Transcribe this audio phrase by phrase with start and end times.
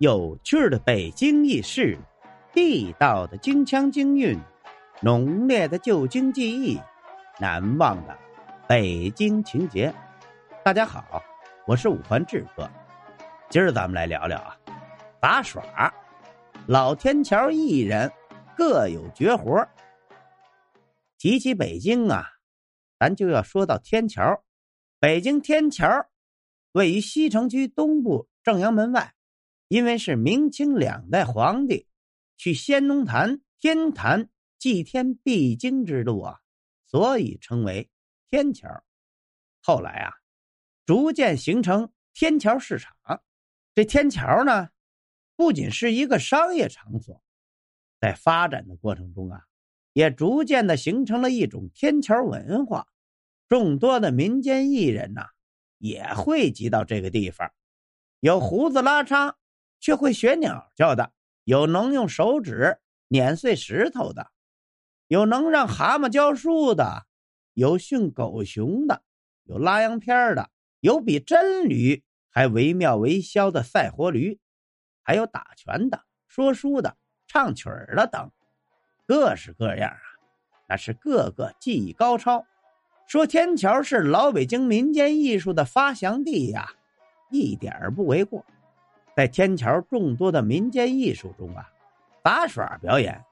[0.00, 1.98] 有趣的北京轶事，
[2.54, 4.40] 地道的京腔京韵，
[5.02, 6.80] 浓烈的旧京记忆，
[7.38, 8.16] 难忘的
[8.66, 9.94] 北京情节。
[10.64, 11.22] 大家好，
[11.66, 12.66] 我是五环志哥，
[13.50, 14.56] 今儿咱们来聊聊啊，
[15.20, 15.62] 杂耍。
[16.66, 18.10] 老天桥艺人
[18.56, 19.68] 各有绝活。
[21.18, 22.24] 提起北京啊，
[22.98, 24.42] 咱就要说到天桥。
[24.98, 25.86] 北京天桥
[26.72, 29.12] 位于西城区东部正阳门外。
[29.70, 31.86] 因为是明清两代皇帝
[32.36, 36.40] 去仙农坛、天坛祭天必经之路啊，
[36.88, 37.88] 所以称为
[38.28, 38.68] 天桥。
[39.62, 40.12] 后来啊，
[40.84, 42.96] 逐渐形成天桥市场。
[43.72, 44.70] 这天桥呢，
[45.36, 47.22] 不仅是一个商业场所，
[48.00, 49.44] 在发展的过程中啊，
[49.92, 52.88] 也逐渐的形成了一种天桥文化。
[53.48, 55.28] 众多的民间艺人呐，
[55.78, 57.52] 也汇集到这个地方，
[58.18, 59.36] 有胡子拉碴。
[59.80, 61.12] 却会学鸟叫的，
[61.44, 64.30] 有能用手指碾碎石头的，
[65.08, 67.06] 有能让蛤蟆叫树的，
[67.54, 69.02] 有训狗熊的，
[69.44, 74.38] 有拉洋片的，有比真驴还惟妙惟肖的赛活驴，
[75.02, 76.96] 还有打拳的、说书的、
[77.26, 78.30] 唱曲儿的等，
[79.06, 79.98] 各式各样啊，
[80.68, 82.46] 那是个个技艺高超。
[83.08, 86.70] 说天桥是老北京民间艺术的发祥地呀，
[87.32, 88.46] 一点儿不为过。
[89.20, 91.68] 在天桥众多的民间艺术中啊，
[92.24, 93.22] 杂耍表演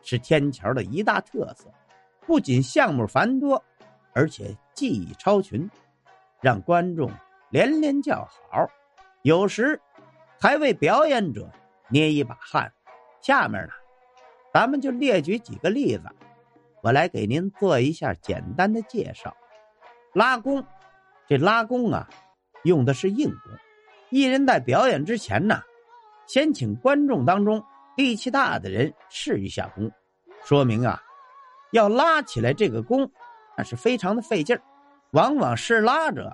[0.00, 1.70] 是天桥的一大特色。
[2.26, 3.62] 不仅项目繁多，
[4.14, 5.70] 而且技艺超群，
[6.40, 7.10] 让观众
[7.50, 8.66] 连连叫好。
[9.20, 9.78] 有时
[10.40, 11.46] 还为表演者
[11.90, 12.72] 捏一把汗。
[13.20, 13.72] 下面呢，
[14.50, 16.04] 咱们就列举几个例子，
[16.82, 19.36] 我来给您做一下简单的介绍。
[20.14, 20.64] 拉弓，
[21.28, 22.08] 这拉弓啊，
[22.62, 23.52] 用的是硬弓。
[24.14, 25.60] 艺人在表演之前呢，
[26.24, 27.60] 先请观众当中
[27.96, 29.90] 力气大的人试一下功，
[30.44, 31.02] 说明啊，
[31.72, 33.10] 要拉起来这个弓，
[33.58, 34.62] 那是非常的费劲儿。
[35.10, 36.32] 往往试拉者，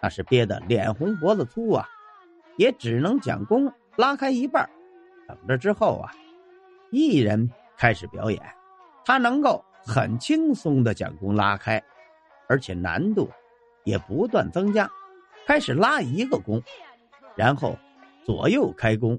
[0.00, 1.86] 那是憋得脸红脖子粗啊，
[2.56, 4.66] 也只能将弓拉开一半
[5.26, 6.10] 等着之后啊，
[6.90, 8.42] 艺人开始表演，
[9.04, 11.82] 他能够很轻松的将弓拉开，
[12.48, 13.28] 而且难度
[13.84, 14.90] 也不断增加。
[15.46, 16.62] 开始拉一个弓。
[17.38, 17.78] 然后
[18.24, 19.16] 左右开弓，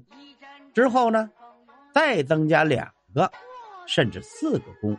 [0.74, 1.30] 之后呢，
[1.90, 3.32] 再增加两个，
[3.86, 4.94] 甚至四个弓，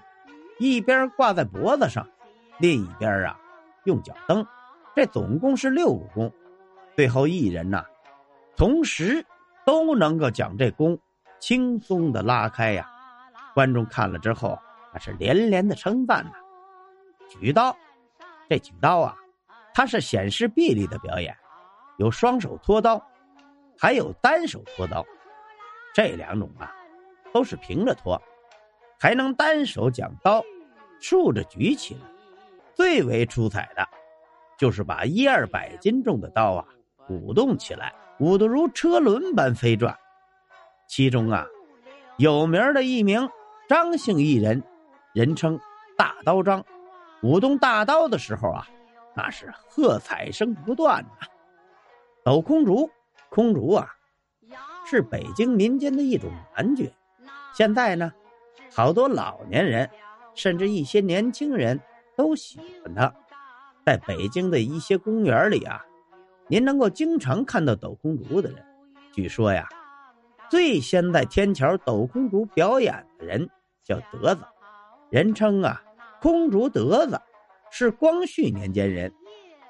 [0.57, 2.05] 一边挂在脖子上，
[2.57, 3.39] 另一边啊
[3.83, 4.43] 用脚蹬，
[4.95, 6.33] 这总共是六个弓。
[6.95, 7.85] 最后一人呐，
[8.57, 9.23] 同时
[9.67, 10.97] 都能够将这弓
[11.39, 12.89] 轻松的拉开呀。
[13.53, 14.57] 观众看了之后，
[14.91, 16.31] 那是连连的称赞呐。
[17.29, 17.77] 举刀，
[18.49, 19.15] 这举刀啊，
[19.75, 21.37] 它是显示臂力的表演，
[21.97, 22.99] 有双手托刀。
[23.81, 25.03] 还有单手托刀，
[25.91, 26.71] 这两种啊，
[27.33, 28.21] 都是平着托，
[28.99, 30.43] 还能单手将刀
[30.99, 32.01] 竖着举起来。
[32.75, 33.83] 最为出彩的，
[34.55, 36.67] 就是把一二百斤重的刀啊
[37.09, 39.97] 舞动起来，舞得如车轮般飞转。
[40.87, 41.47] 其中啊，
[42.17, 43.27] 有名的一名
[43.67, 44.61] 张姓艺人，
[45.11, 45.59] 人称
[45.97, 46.63] 大刀张，
[47.23, 48.67] 舞动大刀的时候啊，
[49.15, 51.27] 那是喝彩声不断呐。
[52.23, 52.87] 抖空竹。
[53.31, 53.87] 空竹啊，
[54.85, 56.91] 是北京民间的一种玩具。
[57.53, 58.11] 现在呢，
[58.69, 59.89] 好多老年人，
[60.35, 61.79] 甚至一些年轻人
[62.17, 63.13] 都喜欢它。
[63.85, 65.81] 在北京的一些公园里啊，
[66.49, 68.61] 您能够经常看到抖空竹的人。
[69.13, 69.65] 据说呀，
[70.49, 73.49] 最先在天桥抖空竹表演的人
[73.81, 74.43] 叫德子，
[75.09, 75.81] 人称啊
[76.21, 77.17] “空竹德子”，
[77.71, 79.09] 是光绪年间人。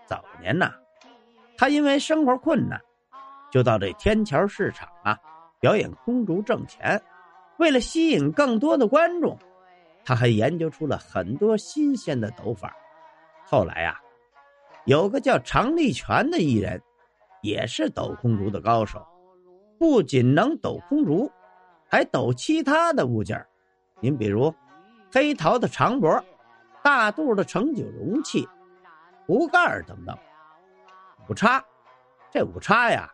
[0.08, 0.74] 早年呐，
[1.56, 2.82] 他因为生活困难。
[3.52, 5.16] 就到这天桥市场啊，
[5.60, 7.00] 表演空竹挣钱。
[7.58, 9.38] 为了吸引更多的观众，
[10.04, 12.76] 他还研究出了很多新鲜的抖法。
[13.46, 14.00] 后来呀，
[14.86, 16.82] 有个叫常立全的艺人，
[17.44, 19.06] 也是抖空竹的高手，
[19.78, 21.30] 不仅能抖空竹，
[21.88, 23.46] 还抖其他的物件
[24.00, 24.52] 您比如，
[25.14, 26.24] 黑桃的长脖、
[26.82, 28.48] 大肚的盛酒容器、
[29.28, 30.18] 壶盖等等。
[31.30, 31.64] 五叉，
[32.32, 33.08] 这五叉呀。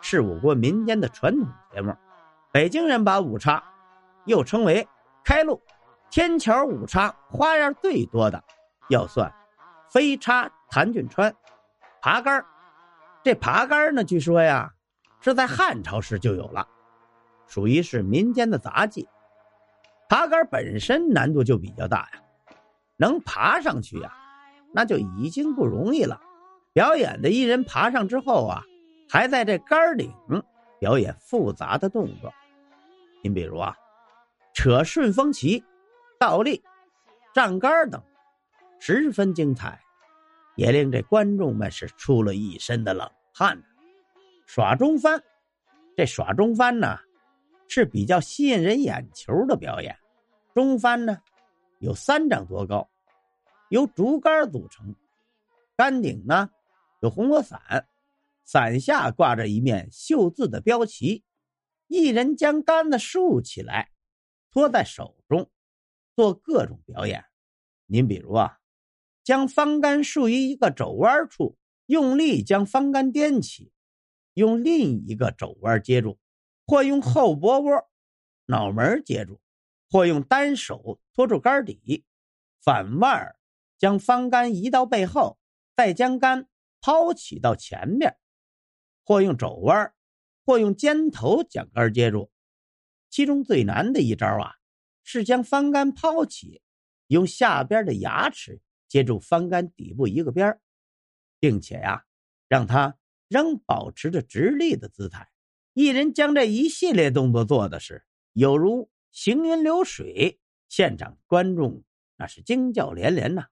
[0.00, 1.94] 是我国民间的传统节目，
[2.52, 3.62] 北京人把五叉
[4.24, 4.86] 又称为
[5.24, 5.62] 开路。
[6.10, 8.42] 天桥五叉花样最多的，
[8.88, 9.30] 要算
[9.90, 11.34] 飞叉、谭俊川、
[12.00, 12.44] 爬杆
[13.22, 14.72] 这爬杆呢，据说呀
[15.20, 16.66] 是在汉朝时就有了，
[17.46, 19.06] 属于是民间的杂技。
[20.08, 22.22] 爬杆本身难度就比较大呀，
[22.96, 24.10] 能爬上去呀，
[24.72, 26.22] 那就已经不容易了。
[26.72, 28.62] 表演的艺人爬上之后啊。
[29.08, 30.12] 还在这杆顶
[30.78, 32.32] 表演复杂的动作。
[33.22, 33.76] 您比如啊，
[34.54, 35.64] 扯顺风旗、
[36.18, 36.62] 倒立、
[37.34, 38.02] 站杆等，
[38.78, 39.80] 十分精彩，
[40.56, 43.60] 也令这观众们是出了一身的冷汗。
[44.46, 45.22] 耍中翻，
[45.96, 46.98] 这耍中翻呢，
[47.66, 49.96] 是比较吸引人眼球的表演。
[50.54, 51.18] 中翻呢，
[51.78, 52.88] 有三丈多高，
[53.68, 54.94] 由竹竿组成，
[55.76, 56.50] 杆顶呢
[57.00, 57.86] 有红火伞，
[58.50, 61.22] 伞下挂着一面绣字的标旗。
[61.86, 63.90] 一人将杆子竖起来，
[64.50, 65.50] 托在手中，
[66.16, 67.26] 做各种表演。
[67.84, 68.56] 您比如啊，
[69.22, 73.70] 将方杆竖于一个肘弯处，用力将方杆掂起，
[74.32, 76.18] 用另一个肘弯接住，
[76.66, 77.90] 或用后脖窝、
[78.46, 79.42] 脑门接住，
[79.90, 82.02] 或用单手托住杆底，
[82.62, 83.36] 反腕
[83.76, 85.38] 将方杆移到背后，
[85.76, 86.48] 再将杆
[86.80, 88.16] 抛起到前面，
[89.08, 89.90] 或用肘弯。
[90.44, 92.30] 或用尖头将杆接住，
[93.10, 94.54] 其中最难的一招啊，
[95.04, 96.62] 是将翻杆抛起，
[97.08, 100.58] 用下边的牙齿接住翻杆底部一个边
[101.38, 102.02] 并且呀，
[102.48, 102.96] 让它
[103.28, 105.28] 仍保持着直立的姿态。
[105.74, 108.02] 一人将这一系列动作做的是
[108.32, 110.40] 有如行云流水，
[110.70, 111.84] 现场观众
[112.16, 113.48] 那是惊叫连连呐。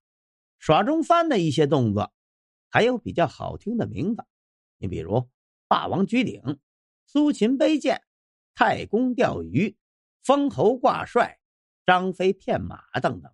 [0.58, 2.10] 耍中翻的一些动作，
[2.70, 4.24] 还有比较好听的名字，
[4.78, 5.28] 你比如
[5.68, 6.40] 霸王举鼎。
[7.04, 8.02] 苏秦背剑、
[8.54, 9.76] 太公钓鱼、
[10.24, 11.38] 封侯挂帅、
[11.86, 13.32] 张飞骗马等等，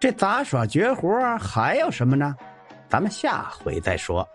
[0.00, 2.36] 这杂耍绝活还有什么呢？
[2.88, 4.28] 咱们下回再说。